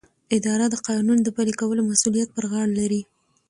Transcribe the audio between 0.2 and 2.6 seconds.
اداره د قانون د پلي کولو مسؤلیت پر